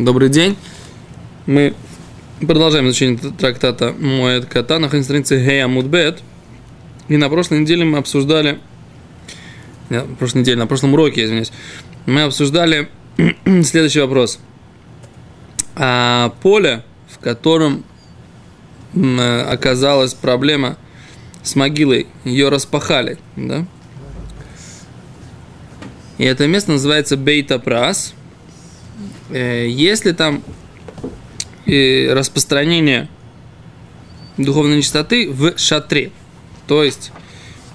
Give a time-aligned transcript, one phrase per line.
[0.00, 0.56] Добрый день.
[1.44, 1.74] Мы
[2.40, 6.22] продолжаем изучение трактата Моэт Кота на странице Гея Мудбет.
[7.08, 8.60] И на прошлой неделе мы обсуждали...
[9.90, 11.52] Нет, на прошлой неделе, на прошлом уроке, извиняюсь.
[12.06, 12.88] Мы обсуждали
[13.62, 14.40] следующий вопрос.
[15.76, 17.84] А поле, в котором
[18.94, 20.78] оказалась проблема
[21.42, 23.66] с могилой, ее распахали, да?
[26.16, 28.14] И это место называется Бейта Прас.
[29.30, 30.42] Э, если там
[31.66, 33.08] э, распространение
[34.36, 36.10] духовной нечистоты в шатре,
[36.66, 37.12] то есть,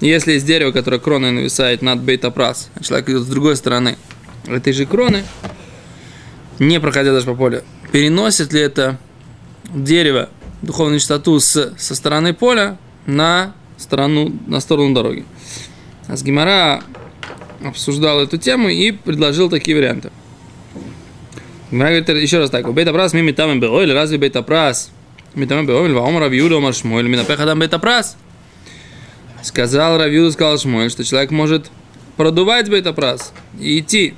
[0.01, 3.97] если есть дерево, которое кроной нависает над бейтапрас, а человек идет с другой стороны
[4.47, 5.23] этой же кроны,
[6.59, 8.97] не проходя даже по полю, переносит ли это
[9.73, 10.29] дерево
[10.61, 15.25] духовную нечистоту с, со стороны поля на сторону, на сторону дороги.
[16.07, 16.83] А с Гимара
[17.63, 20.11] обсуждал эту тему и предложил такие варианты.
[21.71, 22.71] Говорит еще раз так.
[22.73, 24.91] Бейта прас мими там или разве бейта прас?
[25.33, 28.17] Митам беойль, ваом равьюда омар шмуэль, минапех адам бейта прас.
[29.45, 31.69] Сказал Равьюда, сказал Шмуэль, что человек может
[32.17, 34.15] продувать бейта прас и идти.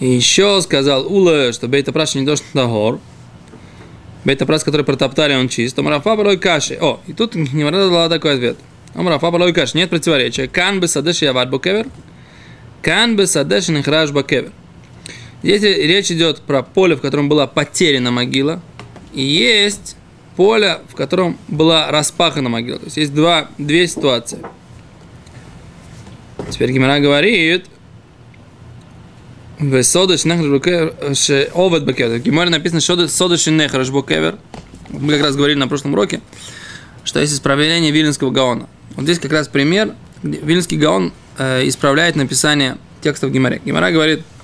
[0.00, 3.00] И еще сказал Ула, что бейта прас не должен на гор.
[4.26, 5.78] Бейта прас, который протоптали, он чист.
[5.78, 6.74] Омарафа барой каши.
[6.74, 8.58] О, и тут не дала такой ответ.
[8.92, 9.78] Омарафа барой каши.
[9.78, 10.46] Нет противоречия.
[10.46, 11.86] Кан бы садеш яват букевер.
[12.82, 14.52] Кан бы садеш нехраж бакевер.
[15.46, 18.60] Здесь речь идет про поле, в котором была потеряна могила,
[19.14, 19.96] и есть
[20.34, 22.80] поле, в котором была распахана могила.
[22.80, 24.40] То есть есть два, две ситуации.
[26.50, 27.66] Теперь Гимара говорит,
[29.60, 30.48] в Содыш Нехраш.
[30.48, 34.40] В Гимаре написано Содыш Нехраш Бакевер.
[34.88, 36.22] Мы как раз говорили на прошлом уроке,
[37.04, 38.68] что есть исправление Вильнинского Гаона.
[38.96, 39.94] Вот здесь как раз пример.
[40.24, 43.62] Вильнинский Гаон э, исправляет написание текстов Гимаре.
[43.64, 44.22] Гимара говорит–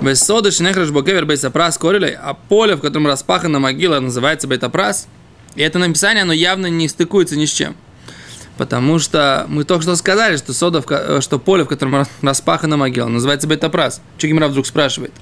[0.00, 5.08] Весода шинехраш бокевер бейсапрас корилей, а поле, в котором распахана могила, называется бейтапрас.
[5.54, 7.76] И это написание, оно явно не стыкуется ни с чем.
[8.56, 13.08] Потому что мы только что сказали, что, сода, в, что поле, в котором распахана могила,
[13.08, 14.00] называется бетапрас.
[14.16, 15.12] Что Гимара вдруг спрашивает?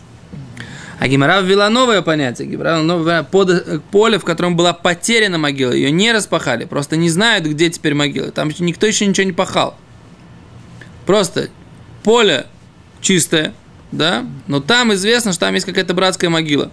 [0.98, 2.46] А Гимара ввела новое понятие.
[2.48, 5.72] Гимара новое под, поле, в котором была потеряна могила.
[5.72, 6.64] Ее не распахали.
[6.64, 8.30] Просто не знают, где теперь могила.
[8.30, 9.76] Там никто еще ничего не пахал.
[11.06, 11.48] Просто
[12.04, 12.46] поле
[13.00, 13.54] чистое,
[13.92, 16.70] да, но там известно, что там есть какая-то братская могила,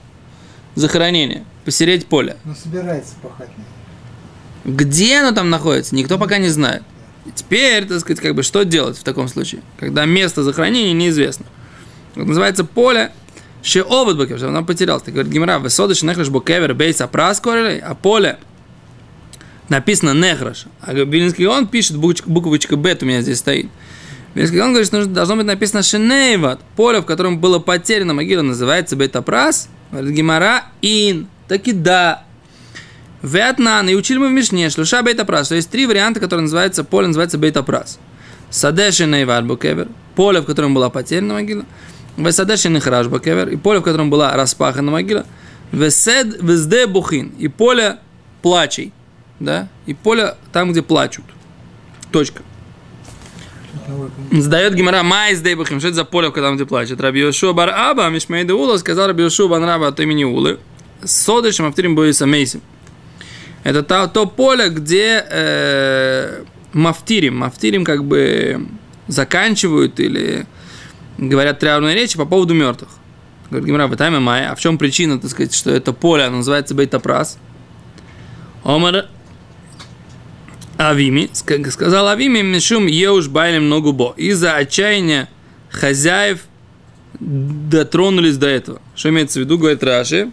[0.76, 2.38] захоронение, посереть поле.
[2.46, 3.50] Но собирается пахать.
[4.66, 6.84] Где оно там находится, никто пока не знает.
[7.26, 11.46] И теперь, так сказать, как бы, что делать в таком случае, когда место захоронения неизвестно.
[12.16, 13.12] Это называется поле
[13.62, 15.06] Ще овод бокевер, что он потерялся.
[15.06, 18.40] Так говорит Гимара, высодыш нехраш бокевер бейс апрас а поле
[19.68, 20.66] написано нехраш.
[20.82, 23.70] А Билинский он пишет, буквочка бет у меня здесь стоит.
[24.36, 26.62] Он говорит, что должно быть написано Шенейват.
[26.76, 29.70] Поле, в котором было потеряно могила, называется Бетапрас.
[29.92, 31.28] Говорит Гимара Ин.
[31.48, 32.24] Таки да.
[33.24, 33.90] Вятнан.
[33.90, 35.50] И учили мы в Мишне, шлюша Бетапрас.
[35.50, 38.00] То есть три варианта, которые называются, поле называется Бетапрас.
[38.50, 39.88] Саде Шенейват Букевер.
[40.16, 41.66] Поле, в котором была потеряна могила.
[42.18, 43.50] Весаде Шенехраш Букевер.
[43.50, 45.26] И поле, в котором была распахана могила.
[45.72, 47.32] Весед Везде Бухин.
[47.40, 47.98] И поле
[48.42, 48.94] плачей.
[49.40, 49.68] Да?
[49.86, 51.26] И поле там, где плачут.
[52.12, 52.44] Точка.
[54.32, 55.80] Сдает Гимара Майс Дейбахим.
[55.80, 57.02] Что это за поле, когда он где плачет?
[57.02, 60.60] Раби Йошуа бар Аба, Мишмейда Ула, сказал Раби Йошуа бан Раба от имени Улы.
[61.04, 62.62] Содышем Авторим Боиса Мейсим.
[63.64, 67.38] Это то, то поле, где э, мафтирим.
[67.38, 68.66] Мафтирим как бы
[69.08, 70.46] заканчивают или
[71.18, 72.90] говорят траурные речи по поводу мертвых.
[73.50, 74.52] Говорит Гимара, в тайме мая.
[74.52, 77.38] А в чем причина, так сказать, что это поле, оно называется Бейтапрас?
[78.64, 79.08] Омар
[80.80, 84.14] Авими, сказал Авими, Мишум Еуш Байлем Ногубо.
[84.16, 85.28] Из-за отчаяния
[85.70, 86.40] хозяев
[87.20, 88.82] дотронулись до этого.
[88.96, 90.32] Что имеется в виду, говорит Раши.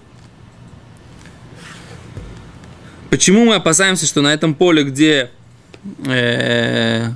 [3.11, 5.33] Почему мы опасаемся, что на этом поле, где
[6.07, 7.09] э,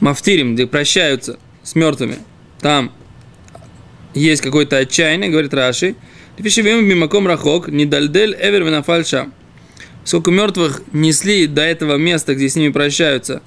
[0.00, 2.18] мафтирим, где прощаются с мертвыми,
[2.60, 2.92] там
[4.12, 5.96] есть какое-то отчаяние, говорит Раши.
[6.36, 9.32] Пишем мимаком рахок, не дальдель эвер венафальшам
[10.04, 13.42] сколько мертвых несли до этого места, где с ними прощаются,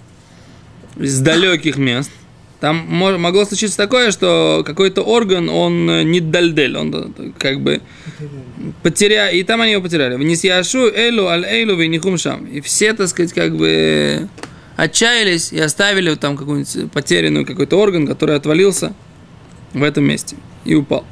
[0.97, 2.11] из далеких мест,
[2.63, 7.81] там могло случиться такое, что какой-то орган, он э, не дальдель, он э, как бы
[8.81, 10.15] потерял, и там они его потеряли.
[10.15, 12.45] Вниз яшу элю аль элю винихум шам.
[12.45, 14.29] И все, так сказать, как бы
[14.77, 18.93] отчаялись и оставили там какую-нибудь потерянную какой-то орган, который отвалился
[19.73, 21.05] в этом месте и упал.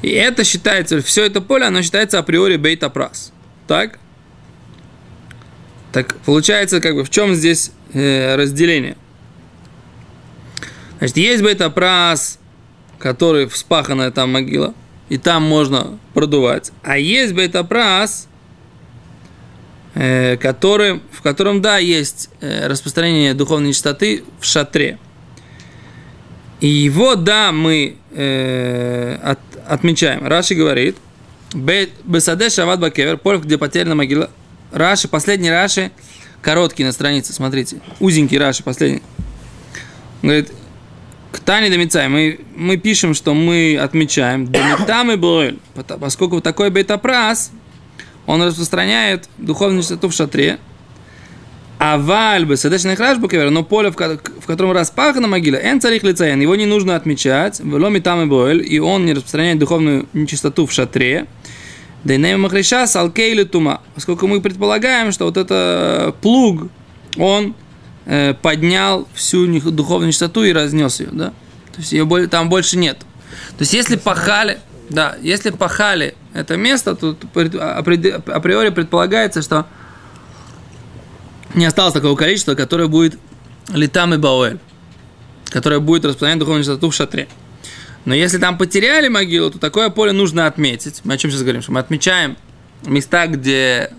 [0.00, 3.30] И это считается, все это поле, оно считается априори бейта прас.
[3.66, 3.98] Так?
[5.96, 8.98] Так получается, как бы в чем здесь э, разделение?
[10.98, 12.38] Значит, есть бета-прас,
[12.98, 14.74] который вспаханная там могила,
[15.08, 16.70] и там можно продувать.
[16.82, 18.28] А есть бейтапрас,
[19.94, 24.98] э, который, в котором, да, есть э, распространение духовной чистоты в шатре.
[26.60, 30.26] И его, да, мы э, от, отмечаем.
[30.26, 30.98] Раши говорит,
[31.54, 34.28] Бесаде Шават Бакевер, поле, где потеряна могила.
[34.72, 35.90] Раши, последний Раши,
[36.42, 37.80] короткий на странице, смотрите.
[38.00, 39.02] Узенький Раши, последний.
[40.22, 40.52] Говорит,
[41.32, 45.58] к Тане Домицай мы, мы пишем, что мы отмечаем Домитам и Боэль,
[46.00, 47.50] поскольку такой бетапрас,
[48.26, 50.58] он распространяет духовную чистоту в шатре,
[51.78, 56.40] а вальбы, садочный храш букевер, но поле, в, в котором распахана могила, эн царих лицаен,
[56.40, 60.72] его не нужно отмечать, веломи там и боэль, и он не распространяет духовную нечистоту в
[60.72, 61.26] шатре,
[62.14, 66.68] и махриша салкейли тума, поскольку мы предполагаем, что вот это плуг,
[67.16, 67.54] он
[68.06, 71.32] э, поднял всю духовную чистоту и разнес ее, да?
[71.72, 72.98] То есть ее там больше нет.
[73.58, 74.58] То есть если пахали,
[74.88, 79.66] да, если пахали это место, то априори предполагается, что
[81.54, 83.18] не осталось такого количества, которое будет
[83.72, 84.58] летам и бауэль,
[85.46, 87.28] которое будет распространять духовную чистоту в шатре.
[88.06, 91.00] Но если там потеряли могилу, то такое поле нужно отметить.
[91.04, 91.60] Мы о чем сейчас говорим?
[91.60, 92.36] Что мы отмечаем
[92.84, 93.90] места, где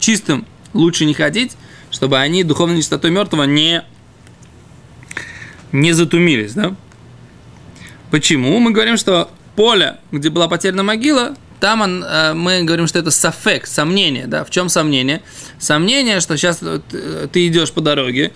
[0.00, 1.52] чистым лучше не ходить,
[1.92, 3.84] чтобы они духовной чистотой мертвого не,
[5.70, 6.52] не затумились.
[6.54, 6.74] Да?
[8.10, 8.58] Почему?
[8.58, 13.12] Мы говорим, что поле, где была потеряна могила, там он, э, мы говорим, что это
[13.12, 14.26] сафек, сомнение.
[14.26, 14.44] Да?
[14.44, 15.22] В чем сомнение?
[15.60, 18.32] Сомнение, что сейчас ты идешь по дороге,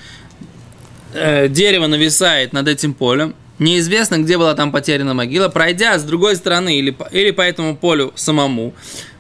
[1.13, 6.37] э, дерево нависает над этим полем, неизвестно, где была там потеряна могила, пройдя с другой
[6.37, 8.75] стороны или, или по этому полю самому,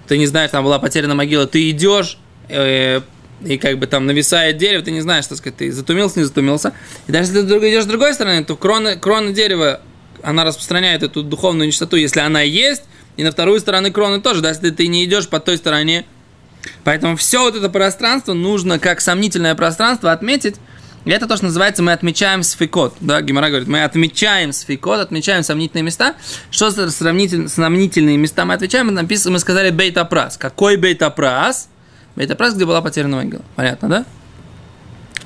[0.07, 2.19] ты не знаешь, там была потеряна могила, ты идешь,
[2.49, 3.01] э,
[3.45, 6.73] и как бы там нависает дерево, ты не знаешь, что сказать, ты затумился, не затумился.
[7.07, 9.81] И даже если ты идешь с другой стороны, то крона, крона дерева,
[10.23, 12.85] она распространяет эту духовную нечистоту, если она есть,
[13.17, 16.05] и на вторую сторону кроны тоже, да, если ты не идешь по той стороне.
[16.85, 20.57] Поэтому все вот это пространство нужно как сомнительное пространство отметить.
[21.07, 22.97] И это то, что называется, мы отмечаем сфикот.
[23.01, 26.17] Да, Гимара говорит, мы отмечаем сфикот, отмечаем сомнительные места.
[26.51, 28.87] Что за сравнитель, сомнительные места мы отмечаем?
[28.87, 30.37] Мы, написано, мы сказали бейтапрас.
[30.37, 31.69] Какой бейтапрас?
[32.17, 33.43] Бейтапрас, где была потеряна могила.
[33.55, 34.05] Понятно, да?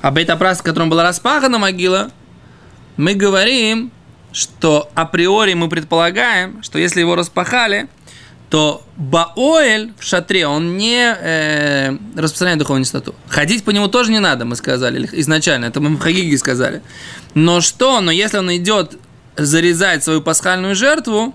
[0.01, 2.11] А бейтапрас, в котором была распахана могила,
[2.95, 3.91] мы говорим,
[4.31, 7.87] что априори мы предполагаем, что если его распахали,
[8.51, 13.15] то Баоэль в шатре, он не э, распространяет духовную чистоту.
[13.29, 16.81] Ходить по нему тоже не надо, мы сказали изначально, это мы в Хагиге сказали.
[17.33, 18.97] Но что, но если он идет
[19.37, 21.33] зарезать свою пасхальную жертву,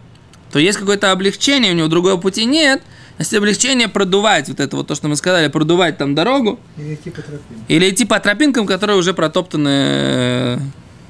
[0.52, 2.82] то есть какое-то облегчение, у него другого пути нет.
[3.18, 6.60] Если облегчение продувать, вот это вот то, что мы сказали, продувать там дорогу.
[6.76, 7.64] Или идти по тропинкам.
[7.68, 10.58] Или идти по тропинкам, которые уже протоптаны э,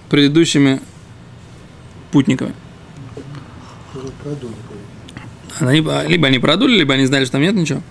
[0.08, 0.80] предыдущими
[2.12, 2.54] путниками.
[5.60, 7.82] Они, либо они продули, либо они знали, что там нет ничего.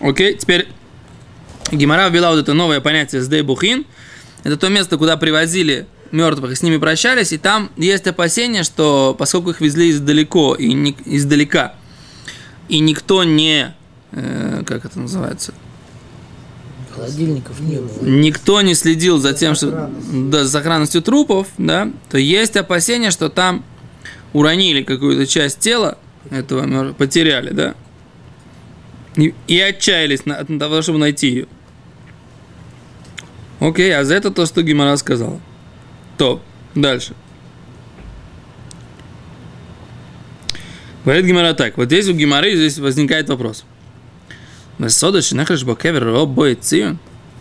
[0.00, 0.68] Окей, теперь
[1.70, 3.84] Гимара ввела вот это новое понятие «сдей бухин».
[4.42, 9.14] Это то место, куда привозили мертвых и с ними прощались, и там есть опасение, что
[9.18, 11.74] поскольку их везли издалеко и не, издалека,
[12.68, 13.74] и никто не,
[14.12, 15.54] э, как это называется,
[16.94, 18.02] Холодильников не было.
[18.02, 23.28] Никто не следил за тем, что да, за сохранностью трупов, да, то есть опасение, что
[23.28, 23.64] там
[24.32, 25.98] уронили какую-то часть тела
[26.30, 27.74] этого потеряли, да,
[29.16, 31.46] и, и отчаялись на, на того, чтобы найти ее.
[33.58, 35.40] Окей, а за это то, что Гимара сказала.
[36.16, 36.42] То,
[36.74, 37.14] дальше.
[41.04, 41.76] Говорит Гимара так.
[41.76, 43.64] Вот здесь у Гимары здесь возникает вопрос.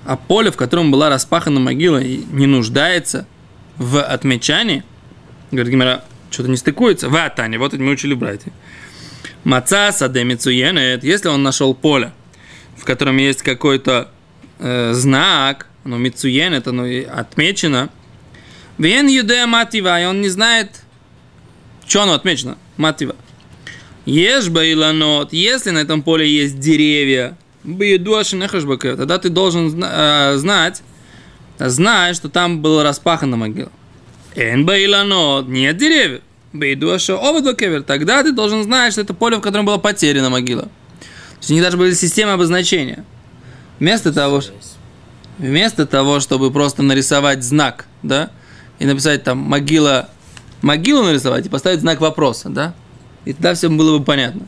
[0.06, 3.28] А поле, в котором была распахана могила, не нуждается
[3.78, 4.84] в отмечании.
[5.52, 7.10] Говорит Гимара, что-то не стыкуется.
[7.10, 8.52] В Атане, вот это мы учили братья.
[9.44, 12.12] Маца саде если он нашел поле,
[12.78, 14.10] в котором есть какой-то
[14.60, 17.90] э, знак, оно мицуенет, оно отмечено,
[18.78, 20.82] Вен юдея матива, и он не знает,
[21.86, 23.16] что оно отмечено, матива.
[24.06, 27.38] Ешь баиланот, если на этом поле есть деревья,
[28.96, 30.82] тогда ты должен э, знать,
[31.60, 33.72] знать, что там была распахана могила.
[34.36, 36.22] Эн баиланот, нет деревьев.
[36.52, 40.64] Бейдуаша обидвакевер, тогда ты должен знать, что это поле, в котором была потеряна могила.
[40.64, 43.06] То есть у них даже были системы обозначения.
[43.80, 44.42] Вместо того,
[45.38, 48.32] вместо того, чтобы просто нарисовать знак, да,
[48.80, 50.10] и написать там могила,
[50.62, 52.74] могилу нарисовать и поставить знак вопроса, да,
[53.26, 54.42] и тогда все было бы понятно.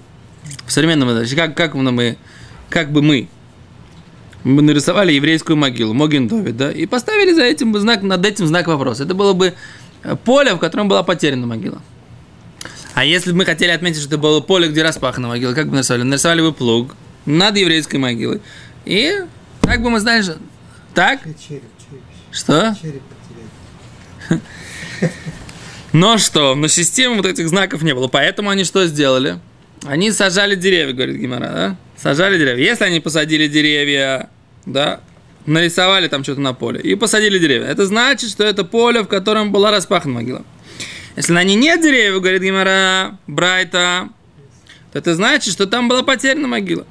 [0.66, 2.18] В современном как, как, мы,
[2.70, 3.30] как бы мы,
[4.44, 8.68] мы нарисовали еврейскую могилу, Моген Довид, да, и поставили за этим знак, над этим знак
[8.68, 9.04] вопроса.
[9.04, 9.54] Это было бы
[10.26, 11.82] поле, в котором была потеряна могила.
[12.94, 15.76] А если бы мы хотели отметить, что это было поле, где распахана могила, как бы
[15.76, 16.04] нарисовали?
[16.04, 16.96] Нарисовали бы плуг
[17.26, 18.42] над еврейской могилой.
[18.86, 19.20] И
[19.62, 20.38] так бы мы знали, что...
[20.94, 21.24] Так?
[21.24, 22.02] Череп, череп.
[22.32, 22.76] Что?
[22.82, 23.02] Череп.
[25.94, 26.56] Но что?
[26.56, 28.08] Но системы вот этих знаков не было.
[28.08, 29.40] Поэтому они что сделали?
[29.86, 31.78] Они сажали деревья, говорит Гимара, да?
[32.02, 32.66] Сажали деревья.
[32.66, 34.30] Если они посадили деревья,
[34.66, 35.02] да,
[35.46, 39.52] нарисовали там что-то на поле и посадили деревья, это значит, что это поле, в котором
[39.52, 40.44] была распахана могила.
[41.16, 44.10] Если на ней нет деревьев, говорит Гимара, Брайта,
[44.92, 46.88] то это значит, что там была потеряна могила.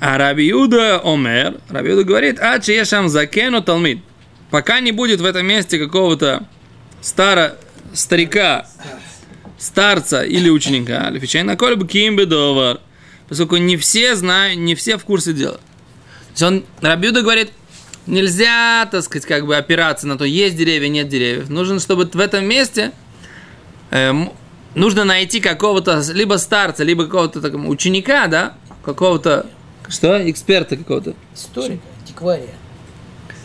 [0.00, 4.02] А Раби Юда Омер, Раби Юда говорит, а чешам закену талмид.
[4.50, 6.48] Пока не будет в этом месте какого-то
[7.00, 7.58] стара,
[7.92, 8.66] старика,
[9.56, 12.80] старца или ученика, лифичай на колебу кимбедовар,
[13.30, 15.54] поскольку не все знают, не все в курсе дела.
[15.54, 17.52] То есть он, Рабиуда говорит,
[18.06, 21.48] нельзя, так сказать, как бы опираться на то, есть деревья, нет деревьев.
[21.48, 22.92] Нужно, чтобы в этом месте
[23.92, 24.32] эм,
[24.74, 29.46] нужно найти какого-то либо старца, либо какого-то такого ученика, да, какого-то,
[29.88, 31.14] что, эксперта какого-то.
[31.34, 32.54] Историка, антиквария.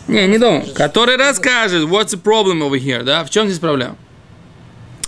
[0.08, 0.66] Не, не думаю.
[0.74, 3.96] Который расскажет, what's the problem over here, да, в чем здесь проблема.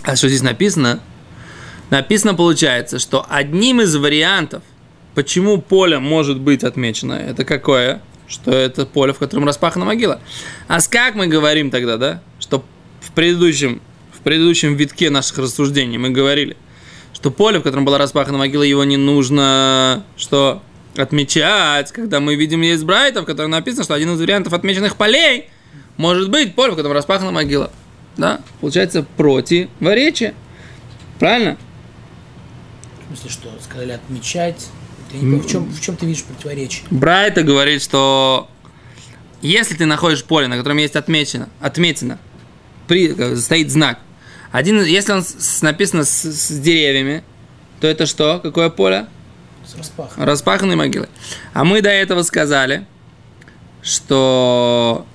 [0.03, 1.01] А что здесь написано?
[1.89, 4.63] Написано, получается, что одним из вариантов,
[5.19, 8.01] почему поле может быть отмечено, это какое?
[8.29, 10.21] Что это поле, в котором распахана могила.
[10.69, 12.21] А с как мы говорим тогда, да?
[12.39, 12.63] Что
[13.01, 13.81] в предыдущем,
[14.13, 16.55] в предыдущем витке наших рассуждений мы говорили,
[17.13, 20.63] что поле, в котором была распахана могила, его не нужно, что
[20.95, 25.49] отмечать, когда мы видим есть брайтов, в котором написано, что один из вариантов отмеченных полей
[25.97, 27.73] может быть поле, в котором распахана могила.
[28.15, 28.39] Да?
[28.61, 30.33] Получается противоречие.
[31.19, 31.57] Правильно?
[33.03, 34.69] В смысле, что сказали отмечать.
[35.11, 36.85] Я не понимаю, в чем, в чем ты видишь противоречие?
[36.91, 38.47] Брайта говорит, что
[39.41, 42.19] если ты находишь поле, на котором есть отмечено, отметено,
[42.87, 43.99] при, э, стоит знак,
[44.51, 47.23] один, если он с- написано с, с деревьями,
[47.79, 48.39] то это что?
[48.41, 49.07] Какое поле?
[49.65, 50.23] С распахом.
[50.23, 51.07] Распаханные могилы.
[51.53, 52.85] А мы до этого сказали,
[53.81, 55.05] что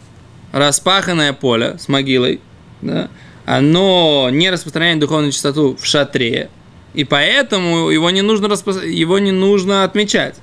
[0.52, 2.40] распаханное поле с могилой,
[2.80, 3.08] да,
[3.44, 6.48] оно не распространяет духовную чистоту в шатре,
[6.94, 10.36] и поэтому его не нужно, распро- его не нужно отмечать.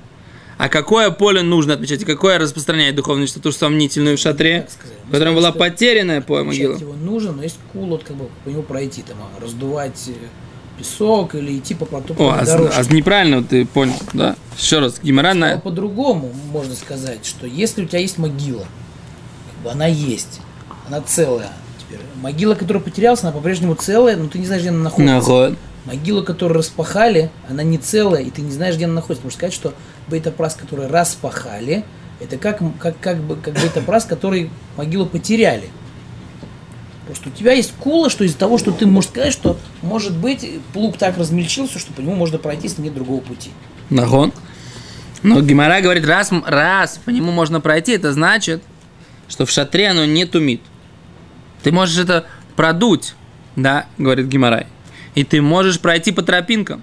[0.58, 4.68] А какое поле нужно отмечать, и какое распространяет духовную чистоту сомнительную в шатре?
[5.04, 6.76] Мы в котором была потерянная по могила?
[6.76, 10.12] его нужно, но есть кулот, как бы по нему пройти, там, а, раздувать э,
[10.78, 12.76] песок или идти по плоту О, а, дорожке.
[12.78, 14.36] а неправильно ты понял, да?
[14.56, 15.58] Еще раз, Гимара на...
[15.58, 18.66] по-другому можно сказать, что если у тебя есть могила,
[19.54, 20.40] как бы она есть,
[20.86, 21.50] она целая.
[21.80, 25.14] Теперь, могила, которая потерялась, она по-прежнему целая, но ты не знаешь, где она находится.
[25.14, 25.54] Наход.
[25.84, 29.24] Могила, которую распахали, она не целая, и ты не знаешь, где она находится.
[29.24, 29.74] Можно сказать, что
[30.08, 31.84] бета-прас, который распахали,
[32.20, 35.70] это как, как, как, бы, как бета-прас, который могилу потеряли.
[37.06, 40.48] Просто у тебя есть кула, что из-за того, что ты можешь сказать, что, может быть,
[40.72, 43.50] плуг так размельчился, что по нему можно пройти, если нет другого пути.
[43.90, 44.32] Нахон.
[45.22, 48.62] Но Гимара говорит, раз, раз по нему можно пройти, это значит,
[49.28, 50.60] что в шатре оно не тумит.
[51.62, 53.14] Ты можешь это продуть,
[53.56, 54.66] да, говорит Гимарай.
[55.14, 56.82] И ты можешь пройти по тропинкам.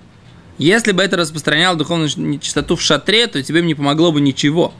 [0.57, 2.09] Если бы это распространяло духовную
[2.39, 4.73] чистоту в шатре, то тебе бы не помогло бы ничего.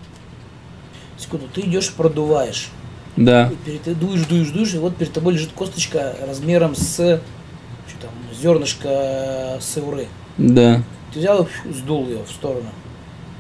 [1.18, 2.70] Секунду, ты идешь продуваешь.
[3.16, 3.50] Да.
[3.52, 7.22] И перед, ты дуешь, дуешь, дуешь, и вот перед тобой лежит косточка размером с
[7.88, 10.08] что там, зернышко сауры.
[10.38, 10.84] Да.
[11.14, 12.70] Ты взял и сдул ее в сторону.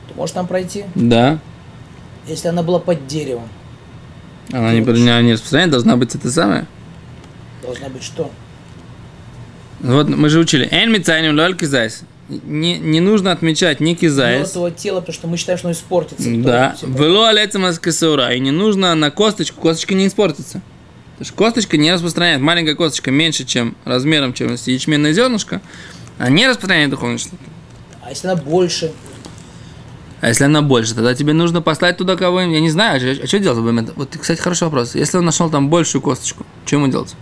[0.07, 0.85] Ты можешь там пройти?
[0.95, 1.39] Да.
[2.27, 3.47] Если она была под деревом,
[4.51, 6.65] Она не, не, не распространяет, должна быть это самое.
[7.61, 8.31] должна быть что?
[9.79, 10.67] Вот мы же учили.
[10.71, 12.01] Эн мицайним лоль кизайс.
[12.27, 14.41] Не, не нужно отмечать ни кизайс.
[14.41, 16.29] Мертвого тела, потому что мы считаем, что оно испортится.
[16.29, 18.33] Да, Кто- вело алецем касаура.
[18.33, 20.61] И не нужно на косточку, косточка не испортится.
[21.13, 25.61] Потому что косточка не распространяет, маленькая косточка меньше, чем размером, чем ячменное зернышко,
[26.17, 27.43] она не распространяет духовную чистоту.
[28.01, 28.91] А если она больше?
[30.21, 33.39] А если она больше, тогда тебе нужно послать туда кого-нибудь, я не знаю, а, что
[33.39, 33.91] делать в момент?
[33.95, 34.95] Вот, кстати, хороший вопрос.
[34.95, 37.15] Если он нашел там большую косточку, что ему делать?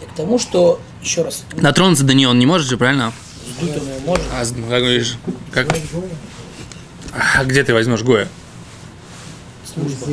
[0.00, 3.12] Я к тому, что, еще раз, Дотронуться до нее он не может же, правильно?
[3.58, 4.24] сдуть он ее может.
[4.32, 5.16] А, как говоришь,
[5.52, 5.68] как...
[7.12, 8.28] А где ты возьмешь Гоя?
[9.72, 10.06] Служба.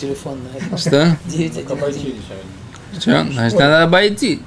[0.00, 0.76] Телефонная.
[0.76, 1.18] Что?
[1.26, 2.14] 911.
[3.00, 3.26] Что?
[3.32, 4.40] Значит, надо обойти.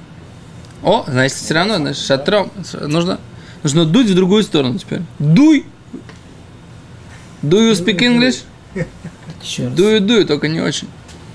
[0.82, 2.50] О, значит, все равно, значит, шатром.
[2.72, 3.20] Нужно,
[3.62, 5.02] нужно дуть в другую сторону теперь.
[5.18, 5.66] Дуй!
[7.42, 8.42] Do you speak English?
[9.42, 9.72] Еще раз.
[9.74, 10.88] Do you do, только не очень.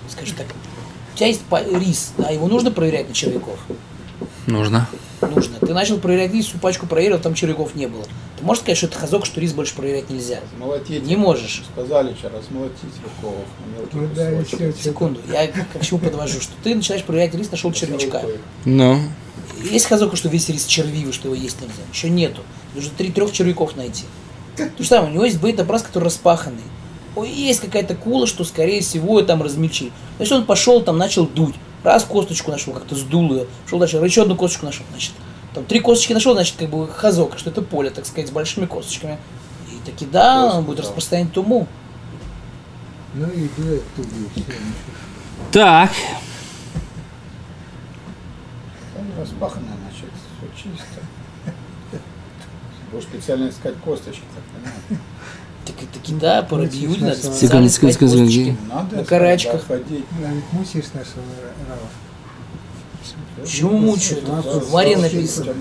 [0.10, 0.48] Скажи так.
[1.15, 3.57] У тебя есть рис, да, его нужно проверять на червяков?
[4.48, 4.89] Нужно.
[5.22, 5.60] Нужно.
[5.62, 8.03] Ты начал проверять рис, всю пачку проверил, там червяков не было.
[8.38, 10.41] Ты можешь сказать, что это хазок, что рис больше проверять нельзя?
[10.60, 11.05] Молотить.
[11.05, 11.63] Не можешь.
[11.72, 13.45] Сказали вчера, размолотить руков
[13.93, 14.74] Ну да, что-то.
[14.74, 18.22] Секунду, я к чему подвожу, что ты начинаешь проверять рис, нашел червячка.
[18.65, 19.00] Ну.
[19.72, 21.75] Есть хазока, что весь рис червивый, что его есть нельзя.
[21.93, 22.41] Еще нету.
[22.74, 24.03] Нужно три трех червяков найти.
[24.57, 26.60] То же самое, у него есть бейт-образ, который распаханный.
[27.15, 29.91] Ой, есть какая-то кула, что, скорее всего, там размельчи.
[30.17, 31.55] То есть он пошел, там начал дуть.
[31.84, 33.48] Раз косточку нашел, как-то сдул ее.
[33.69, 35.13] Шел дальше, еще одну косточку нашел, значит.
[35.53, 38.65] Там три косточки нашел, значит, как бы хазока, что это поле, так сказать, с большими
[38.65, 39.17] косточками.
[39.72, 41.67] И таки да, он будет распространять туму.
[43.13, 44.43] Ну и дует тубу, все.
[45.51, 45.91] Так,
[48.93, 51.01] Там распахано, значит, все чисто.
[52.91, 55.05] Будешь специально искать косточки, так понятно.
[56.20, 58.58] Так, Иуде надо секунду, секунду, секунду,
[58.91, 59.65] На карачках.
[59.70, 61.25] Навіть мучаєш нашого
[61.70, 61.88] Рава.
[63.41, 64.24] Почему мучают?
[64.27, 65.53] Это а В Маре написано.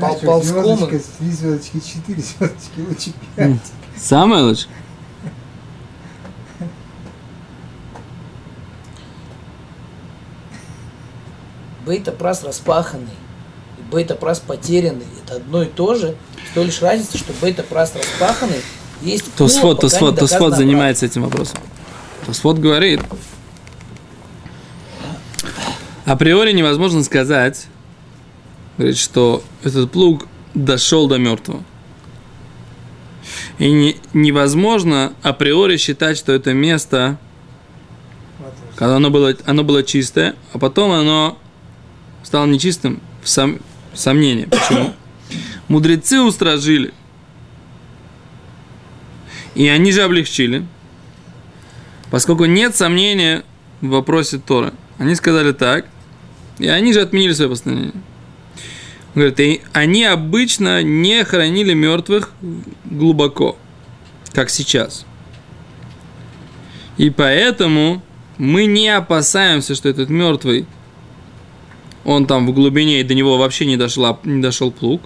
[0.00, 3.50] Пол- ползком три звездочки, четыре звездочки, лучше пять.
[3.96, 4.68] самое лучшее.
[11.84, 13.06] Бейта-прас распаханный
[13.78, 16.16] и бейта-прас потерянный– это одно и то же.
[16.50, 18.62] С той лишь разница, что бейта-прас распаханный
[19.02, 21.58] есть Тосфот, Тосфот, Тосфот занимается этим вопросом.
[22.26, 23.00] Тосфот говорит,
[26.04, 27.66] априори невозможно сказать,
[28.78, 31.62] говорит, что этот плуг дошел до мертвого.
[33.58, 37.18] И не- невозможно априори считать, что это место,
[38.76, 41.38] когда оно было, оно было чистое, а потом оно
[42.22, 43.60] стало нечистым в сом-
[43.94, 44.46] сомнение.
[44.48, 44.92] Почему?
[45.68, 46.92] Мудрецы устражили.
[49.54, 50.66] И они же облегчили.
[52.10, 53.44] Поскольку нет сомнения
[53.80, 54.72] в вопросе Торы.
[54.98, 55.86] Они сказали так.
[56.58, 57.94] И они же отменили свое постановление.
[59.14, 62.32] Он Говорит, и они обычно не хоронили мертвых
[62.84, 63.56] глубоко,
[64.32, 65.06] как сейчас.
[66.96, 68.02] И поэтому
[68.38, 70.66] мы не опасаемся, что этот мертвый,
[72.04, 75.02] он там в глубине, и до него вообще не, дошла, не дошел плуг.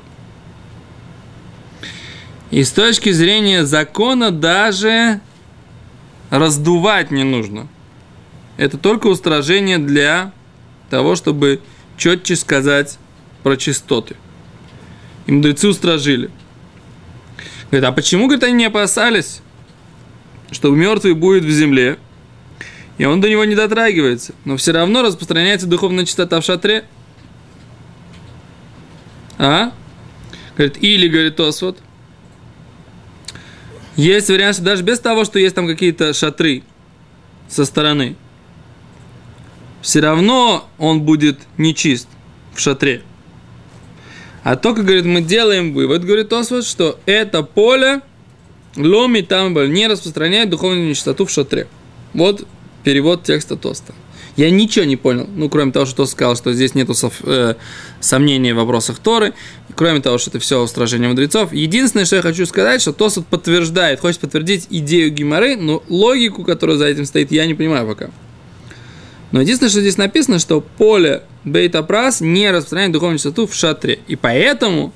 [2.50, 5.20] И с точки зрения закона даже
[6.30, 7.68] раздувать не нужно.
[8.56, 10.32] Это только устражение для
[10.90, 11.61] того, чтобы
[11.96, 12.98] четче сказать
[13.42, 14.16] про чистоты.
[15.26, 16.30] И мудрецы устражили.
[17.70, 19.42] Говорит, а почему, говорит, они не опасались,
[20.50, 21.98] что мертвый будет в земле,
[22.96, 26.84] и он до него не дотрагивается, но все равно распространяется духовная чистота в шатре?
[29.37, 29.72] А?
[30.56, 31.78] Говорит, или, говорит Тосфот,
[33.98, 36.62] есть вариант, что даже без того, что есть там какие-то шатры
[37.48, 38.16] со стороны,
[39.82, 42.08] все равно он будет нечист
[42.54, 43.02] в шатре.
[44.44, 48.00] А только, говорит, мы делаем вывод, говорит Освальд, что это поле
[48.76, 51.66] ломи там не распространяет духовную нечистоту в шатре.
[52.14, 52.46] Вот
[52.84, 53.94] перевод текста Тоста.
[54.37, 57.56] Я ничего не понял, ну, кроме того, что Тост сказал, что здесь нету сов- э,
[57.98, 59.34] сомнений в вопросах Торы,
[59.79, 61.53] кроме того, что это все устражение мудрецов.
[61.53, 66.77] Единственное, что я хочу сказать, что Тост подтверждает, хочет подтвердить идею Гимары, но логику, которая
[66.77, 68.11] за этим стоит, я не понимаю пока.
[69.31, 74.01] Но единственное, что здесь написано, что поле Бейтапрас не распространяет духовную чистоту в шатре.
[74.09, 74.93] И поэтому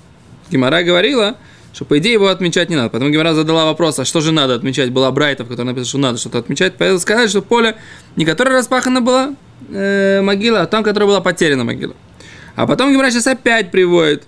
[0.51, 1.37] Гимара говорила,
[1.73, 2.91] что по идее его отмечать не надо.
[2.91, 4.91] Поэтому Гимара задала вопрос, а что же надо отмечать?
[4.91, 6.75] Была Брайта, в которой написано, что надо что-то отмечать.
[6.77, 7.77] Поэтому сказали, что поле,
[8.17, 9.37] не которое распахана была
[9.71, 11.95] э, могила, а там, которая была потеряна могила.
[12.57, 14.25] А потом Гимара сейчас опять приводит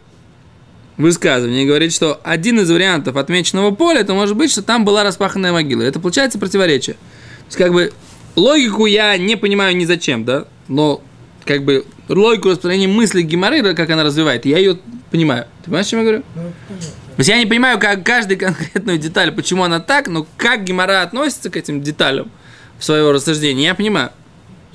[0.96, 5.52] высказывание говорит, что один из вариантов отмеченного поля, это может быть, что там была распаханная
[5.52, 5.82] могила.
[5.82, 6.94] Это получается противоречие.
[6.94, 7.92] То есть, как бы,
[8.36, 11.02] логику я не понимаю ни зачем, да, но,
[11.44, 14.78] как бы, логику распространения мысли Гимары, как она развивает, я ее
[15.10, 15.46] понимаю.
[15.60, 16.22] Ты понимаешь, о чем я говорю?
[16.36, 16.42] Ну.
[16.70, 21.02] То есть я не понимаю, как каждую конкретную деталь, почему она так, но как Гимара
[21.02, 22.30] относится к этим деталям
[22.78, 24.10] в своего рассуждения, я понимаю.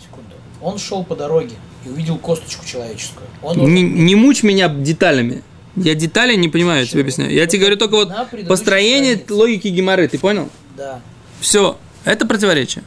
[0.02, 0.32] Секунду.
[0.62, 1.56] Он шел по дороге
[1.86, 3.28] и увидел косточку человеческую.
[3.42, 5.44] Он уже- Не, не мучь меня деталями.
[5.80, 7.32] Я детали не понимаю, я тебе объясняю.
[7.32, 8.12] Я тебе говорю только вот
[8.48, 9.34] построение странице.
[9.34, 10.50] логики Гимары, ты понял?
[10.78, 11.02] Да.
[11.40, 12.84] Все, это противоречие.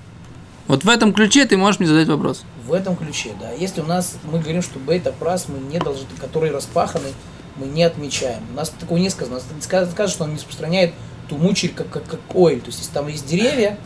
[0.68, 2.44] Вот в этом ключе ты можешь мне задать вопрос.
[2.66, 3.50] В этом ключе, да.
[3.52, 7.08] Если у нас, мы говорим, что бейта прас мы не должны, который распаханы,
[7.56, 8.42] мы не отмечаем.
[8.52, 9.38] У нас такого не сказано.
[9.50, 10.94] У нас сказано, что он не распространяет
[11.28, 12.60] ту мучерь, как, как, как ойль.
[12.60, 13.78] То есть, если там есть деревья,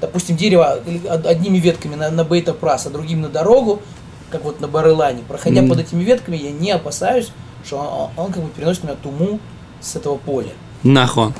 [0.00, 0.80] допустим, дерево
[1.24, 3.82] одними ветками на, на бейта прас, а другими на дорогу,
[4.30, 5.70] как вот на Барылане, проходя Мгм.
[5.70, 7.30] под этими ветками, я не опасаюсь,
[7.64, 9.40] что он, он, как бы переносит меня туму
[9.80, 10.52] с этого поля.
[10.82, 11.32] Нахуй.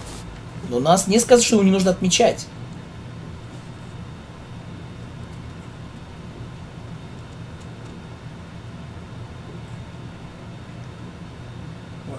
[0.68, 2.46] Но нас не сказано, что его не нужно отмечать.
[12.06, 12.14] Ну,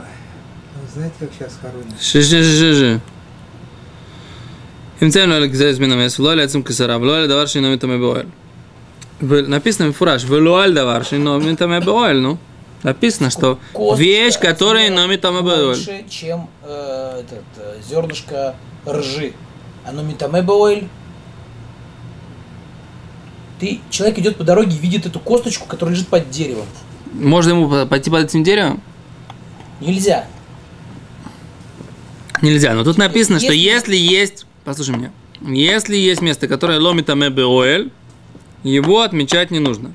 [0.93, 2.01] знаете, как сейчас хоронят?
[2.01, 3.01] Ши-ши-ши-ши.
[4.99, 7.79] Имцем лоля кзерис минам ес, лоля яцим кесара, лоля давар шином.
[9.19, 12.37] Написано в фураж, в лоэль давар шином итаме боэль, ну.
[12.83, 15.43] Написано, что Косточка вещь, которая номит там.
[15.43, 18.55] Больше, чем э, этот, э, зернышко
[18.87, 19.33] ржи.
[19.85, 20.87] А номитамебоэль
[23.59, 26.65] ты, человек идет по дороге и видит эту косточку, которая лежит под деревом.
[27.13, 28.81] Можно ему по- пойти под этим деревом?
[29.79, 30.25] Нельзя.
[32.41, 37.09] Нельзя, но тут написано, что Если- если есть, послушай меня, если есть место, которое ломит
[37.11, 37.91] амебеоэль,
[38.63, 39.93] его отмечать не нужно.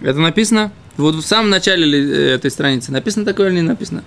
[0.00, 0.72] Это написано?
[0.96, 2.92] Вот в самом начале э, этой страницы.
[2.92, 4.04] Написано такое или не написано?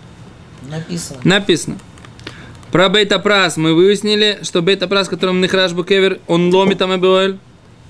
[0.69, 1.19] Написано.
[1.23, 1.77] Написано.
[2.71, 7.39] Про бейтапрас мы выяснили, что бейтапрас, которым нихраш букевер, он ломит амебеоэль.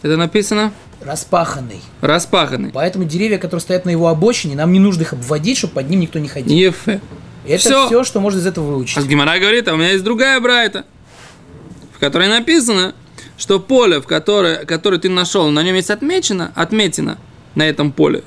[0.04, 0.72] Это написано?
[1.02, 1.82] Распаханный.
[2.02, 2.72] Распаханный.
[2.72, 6.02] Поэтому деревья, которые стоят на его обочине, нам не нужно их обводить, чтобы под ним
[6.02, 6.56] никто не ходил.
[6.56, 7.02] Ефе.
[7.46, 7.88] Это всё.
[7.88, 8.98] все, что можно из этого выучить.
[8.98, 10.86] А Гимара говорит, а у меня есть другая брайта,
[11.96, 12.94] в которой написано,
[13.38, 17.18] что поле, в которое, которое ты нашел, на нем есть отмечено, отметено
[17.56, 18.24] на этом поле,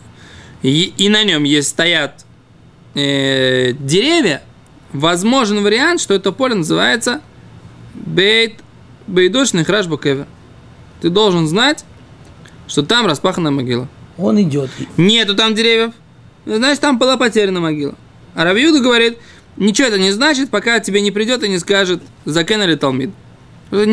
[0.62, 2.24] и, и на нем есть стоят
[2.94, 4.42] э, деревья,
[4.92, 7.20] возможен вариант, что это поле называется
[7.94, 8.56] бейт
[9.06, 10.26] бейдошный храш букевер.
[11.00, 11.84] Ты должен знать,
[12.66, 13.88] что там распахана могила.
[14.18, 14.70] Он идет.
[14.96, 15.92] Нету там деревьев.
[16.46, 17.94] Значит, там была потеряна могила.
[18.34, 19.18] А Равиуда говорит,
[19.56, 23.10] ничего это не значит, пока тебе не придет и не скажет, закен или талмид.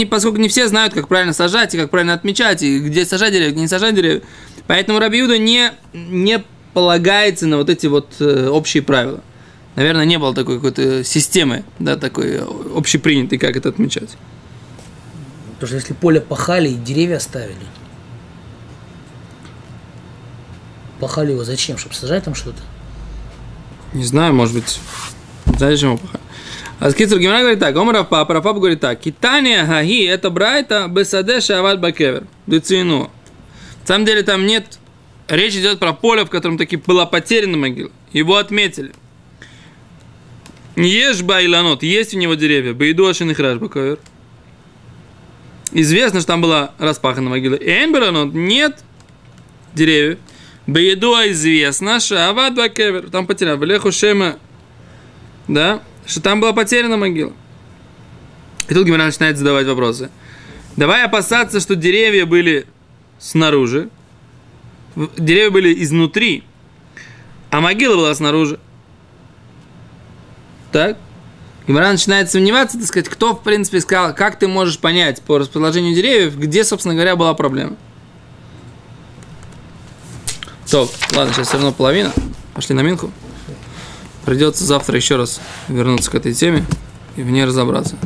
[0.10, 3.52] Поскольку не все знают, как правильно сажать и как правильно отмечать, и где сажать деревья,
[3.52, 4.22] где не сажать деревья.
[4.66, 6.44] Поэтому Рабиуда не, не
[6.78, 9.22] полагается на вот эти вот э, общие правила.
[9.76, 14.16] Наверное, не было такой какой-то системы, да, такой э, общепринятой, как это отмечать.
[15.54, 17.66] Потому что если поле пахали и деревья оставили.
[21.00, 21.80] Пахали его зачем?
[21.80, 22.62] Чтобы сажать там что-то?
[23.94, 24.80] Не знаю, может быть,
[25.58, 26.22] знаешь, чему пахать.
[26.80, 31.42] А Скицер Гимара говорит так, Омар Папа, Рафап говорит так, Китания Хаги, это Брайта, Бесаде
[31.42, 33.10] Шават Бакевер, Децину.
[33.82, 34.78] На самом деле там нет,
[35.28, 37.92] речь идет про поле, в котором таки была потеряна могила.
[38.14, 38.92] Его отметили.
[40.76, 44.00] Ешь байланот, есть у него деревья, Бейду Ашинихраш Бакевер.
[45.72, 47.56] Известно, что там была распахана могила.
[47.56, 48.84] Эмберанот нет
[49.74, 50.20] деревьев.
[50.66, 53.10] Бейдуа известно, Шават Бакевер.
[53.10, 53.58] Там потерял.
[53.62, 54.38] Леху Шема.
[55.48, 55.82] Да?
[56.06, 57.34] Что там была потеряна могила.
[58.70, 60.10] И тут Гимара начинает задавать вопросы.
[60.76, 62.66] Давай опасаться, что деревья были
[63.18, 63.90] снаружи.
[65.18, 66.44] Деревья были изнутри.
[67.52, 68.60] А могила была снаружи.
[70.72, 70.98] Так?
[71.68, 75.94] Гимара начинает сомневаться, так сказать, кто, в принципе, сказал, как ты можешь понять по расположению
[75.94, 77.76] деревьев, где, собственно говоря, была проблема.
[80.70, 82.12] То, ладно, сейчас все равно половина.
[82.54, 83.12] Пошли на минку.
[84.26, 86.66] Придется завтра еще раз вернуться к этой теме
[87.16, 87.98] и в ней разобраться.